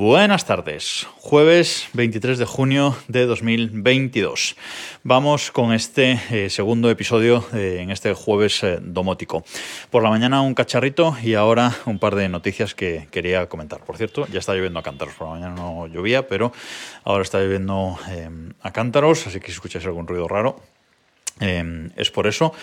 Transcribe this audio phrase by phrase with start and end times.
[0.00, 4.56] Buenas tardes, jueves 23 de junio de 2022.
[5.02, 9.44] Vamos con este eh, segundo episodio eh, en este jueves eh, domótico.
[9.90, 13.84] Por la mañana un cacharrito y ahora un par de noticias que quería comentar.
[13.84, 16.50] Por cierto, ya está lloviendo a cántaros, por la mañana no llovía, pero
[17.04, 17.98] ahora está lloviendo
[18.62, 20.62] a cántaros, así que si escucháis algún ruido raro,
[21.40, 22.54] es por eso.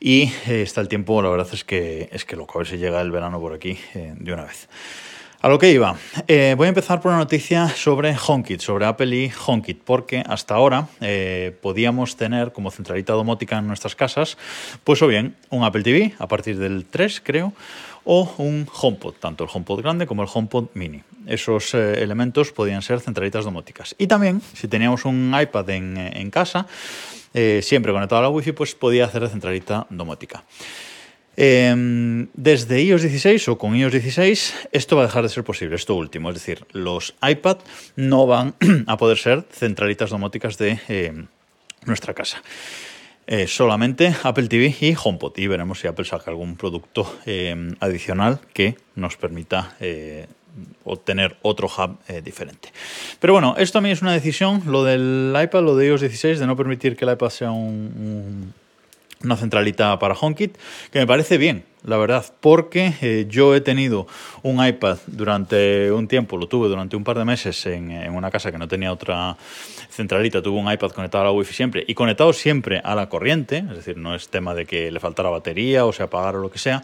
[0.00, 3.02] Y está el tiempo, la verdad es que es que loco, a ver si llega
[3.02, 4.66] el verano por aquí de una vez.
[5.42, 5.96] A lo que iba,
[6.28, 10.54] eh, voy a empezar por una noticia sobre HomeKit, sobre Apple y HomeKit, porque hasta
[10.54, 14.36] ahora eh, podíamos tener como centralita domótica en nuestras casas,
[14.84, 17.54] pues o bien un Apple TV a partir del 3, creo,
[18.04, 21.00] o un HomePod, tanto el HomePod grande como el HomePod mini.
[21.26, 23.94] Esos eh, elementos podían ser centralitas domóticas.
[23.96, 26.66] Y también, si teníamos un iPad en, casa,
[27.32, 30.44] siempre conectado a la Wi-Fi, pues podía hacer centralita domótica.
[31.42, 35.74] Em, desde iOS 16 o con iOS 16 esto va a dejar de ser posible,
[35.74, 37.56] esto último, es decir, los iPad
[37.96, 38.52] no van
[38.86, 41.28] a poder ser centralitas domóticas de em,
[41.86, 42.42] nuestra casa.
[43.26, 48.40] Eh, solamente Apple TV y HomePod y veremos si Apple saca algún producto em, adicional
[48.52, 50.26] que nos permita eh,
[50.84, 52.68] obtener otro hub eh, diferente.
[53.18, 56.46] Pero bueno, esto también es una decisión, lo del iPad, lo de iOS 16, de
[56.46, 58.52] no permitir que el iPad sea un
[59.24, 60.56] una centralita para HomeKit,
[60.90, 64.06] que me parece bien, la verdad, porque eh, yo he tenido
[64.42, 68.52] un iPad durante un tiempo, lo tuve durante un par de meses en, una casa
[68.52, 69.36] que no tenía otra
[69.90, 73.58] centralita, tuve un iPad conectado a la Wi-Fi siempre y conectado siempre a la corriente,
[73.58, 76.50] es decir, no es tema de que le faltara batería o se apagara o lo
[76.50, 76.82] que sea,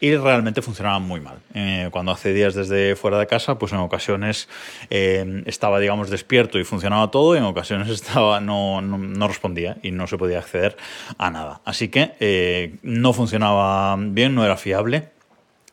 [0.00, 1.38] y realmente funcionaba muy mal.
[1.54, 4.48] Eh, cuando accedías desde fuera de casa, pues en ocasiones
[4.90, 9.90] eh, estaba, digamos, despierto y funcionaba todo, y en ocasiones estaba, no, no, respondía y
[9.90, 10.76] no se podía acceder
[11.16, 11.62] a nada.
[11.64, 15.10] Así que no funcionaba bien no era fiable.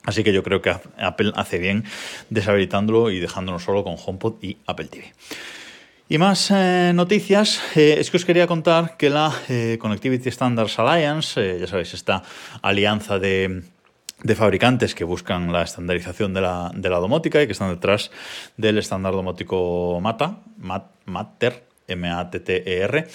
[0.04, 1.84] Así que yo creo que Apple hace bien
[2.30, 5.14] deshabilitándolo y dejándonos solo con HomePod y Apple TV.
[6.12, 10.78] Y más eh, noticias, eh, es que os quería contar que la eh, Connectivity Standards
[10.78, 12.22] Alliance, ya sabéis, esta
[12.62, 13.64] alianza de,
[14.36, 18.12] fabricantes que buscan la estandarización de la, domótica y que están detrás
[18.58, 20.40] del estándar domótico MATA,
[21.06, 23.08] MATER, M-A-T-T-E-R,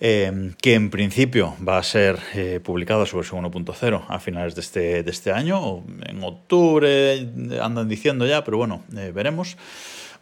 [0.00, 4.60] eh, que en principio va a ser eh, publicado sobre su 1.0 a finales de
[4.60, 7.28] este, de este año, o en octubre
[7.60, 9.56] andan diciendo ya, pero bueno, eh, veremos.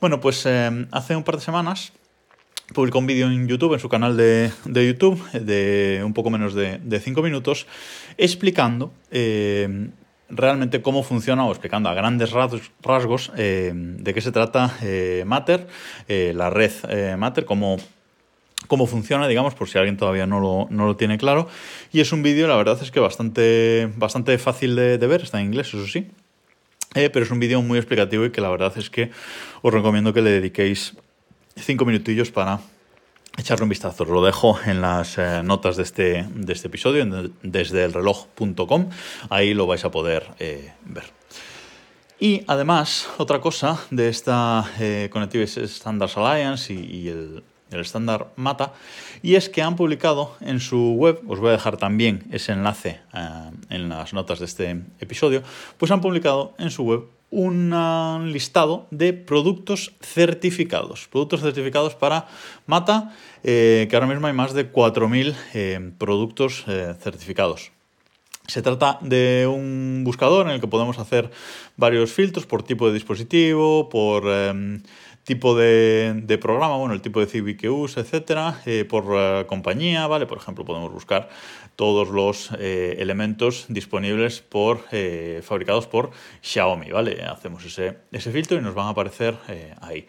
[0.01, 1.93] Bueno, pues eh, hace un par de semanas
[2.75, 6.55] publicó un vídeo en YouTube, en su canal de, de, YouTube, de un poco menos
[6.55, 7.67] de 5 minutos,
[8.19, 8.93] explicando
[10.31, 15.67] realmente cómo funciona o explicando a grandes rasgos de qué se trata eh, Matter,
[16.09, 17.79] la red Matter, cómo
[18.69, 21.49] cómo funciona, digamos, por si alguien todavía no lo, tiene claro.
[21.93, 23.91] Y es un vídeo, la verdad es que bastante,
[24.39, 26.07] fácil de, ver, está en inglés, eso sí.
[26.95, 29.11] Eh, pero es un vídeo muy explicativo y que la verdad es que
[29.61, 30.95] os recomiendo que le dediquéis
[31.57, 32.61] cinco minutillos para
[33.37, 34.05] echarle un vistazo.
[34.05, 37.05] Os lo dejo en las eh, notas de este, este episodio,
[37.43, 38.91] desde elreloj.com.
[39.29, 41.05] Ahí lo vais a poder eh, ver.
[42.21, 45.09] Y además, otra cosa de esta eh,
[45.47, 48.73] Standards Alliance y el, el estándar Mata,
[49.23, 53.01] y es que han publicado en su web, os voy a dejar también ese enlace
[53.13, 55.43] eh, en las notas de este episodio,
[55.77, 62.27] pues han publicado en su web un listado de productos certificados, productos certificados para
[62.67, 63.15] Mata,
[63.45, 67.73] eh, que ahora mismo hay más de 4.000 eh, productos eh, certificados.
[68.47, 71.31] Se trata de un buscador en el que podemos hacer
[71.77, 74.25] varios filtros por tipo de dispositivo, por
[75.29, 80.25] tipo de, programa, bueno, el tipo de CV que use, etcétera, eh, por compañía, ¿vale?
[80.25, 81.29] Por ejemplo, podemos buscar
[81.77, 87.23] todos los eh, elementos disponibles por eh, fabricados por Xiaomi, ¿vale?
[87.25, 89.37] Hacemos ese, ese filtro y nos van a aparecer
[89.83, 90.07] ahí.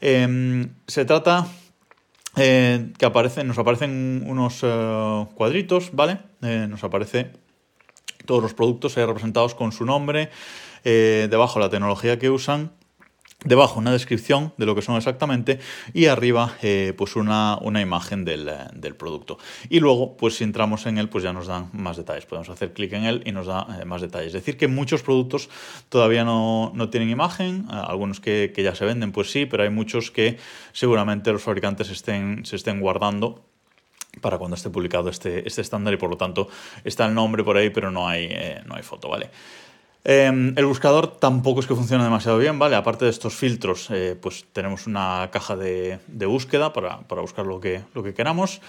[0.00, 1.46] Em, se trata
[2.34, 4.64] que aparecen, nos aparecen unos
[5.34, 6.18] cuadritos, ¿vale?
[6.40, 7.30] nos aparece
[8.24, 10.30] todos los productos representados con su nombre,
[10.82, 12.72] debajo la tecnología que usan,
[13.44, 15.58] debajo una descripción de lo que son exactamente
[15.92, 19.38] y arriba eh, pues una, una imagen del, del, producto.
[19.68, 22.72] Y luego pues si entramos en él pues ya nos dan más detalles, podemos hacer
[22.72, 24.28] clic en él y nos da eh, más detalles.
[24.28, 25.50] Es decir que muchos productos
[25.88, 29.70] todavía no, no tienen imagen, algunos que, que, ya se venden pues sí, pero hay
[29.70, 30.38] muchos que
[30.72, 33.44] seguramente los fabricantes estén, se estén guardando
[34.20, 36.48] para cuando esté publicado este, este estándar y por lo tanto
[36.84, 39.30] está el nombre por ahí, pero no hay, eh, no hay foto, ¿vale?
[40.04, 42.76] Eh, el buscador tampoco es que funcione demasiado bien, ¿vale?
[42.76, 47.80] Aparte de estos filtros, eh, pues tenemos una caja de, búsqueda para, buscar lo que,
[47.94, 48.60] lo que queramos,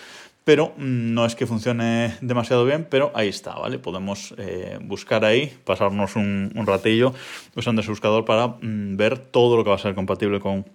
[0.45, 3.79] pero mm, no es que funcione demasiado bien, pero ahí está, ¿vale?
[3.79, 7.13] Podemos eh, buscar ahí, pasarnos un, ratillo
[7.53, 10.65] usando ese buscador para mm, ver todo lo que va a ser compatible con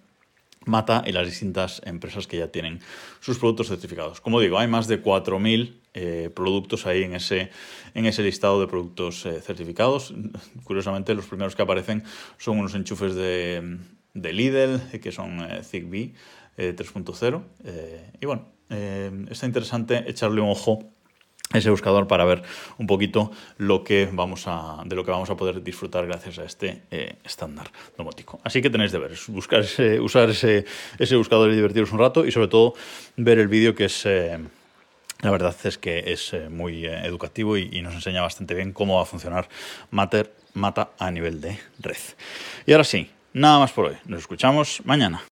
[0.67, 2.81] Mata y las distintas empresas que ya tienen
[3.21, 4.21] sus productos certificados.
[4.21, 7.51] Como digo, hay más de 4.000 eh, productos ahí en ese,
[7.95, 10.15] en ese listado de productos eh, certificados.
[10.65, 12.05] Curiosamente, los primeros que aparecen
[12.39, 13.79] son unos enchufes de,
[14.15, 16.15] de Lidl, eh, que son Zigbee
[16.57, 17.43] 3.0.
[18.21, 18.49] y bueno,
[19.31, 20.93] está interesante echarle un ojo
[21.53, 22.43] ese buscador para ver
[22.79, 26.45] un poquito lo que vamos a, de lo que vamos a poder disfrutar gracias a
[26.45, 28.41] este eh, estándar domótico.
[28.45, 29.65] Así que tenéis de ver, buscar
[30.01, 30.65] usar ese,
[30.99, 32.75] ese, buscador y divertiros un rato y sobre todo
[33.17, 34.07] ver el vídeo que es...
[34.07, 34.39] Eh,
[35.23, 38.97] la verdad es que es eh, muy educativo y, y, nos enseña bastante bien cómo
[38.97, 39.49] va a funcionar
[39.91, 41.97] Mater, Mata a nivel de red.
[42.67, 43.97] Y ahora sí, nada más por hoy.
[44.07, 45.30] Nos escuchamos mañana.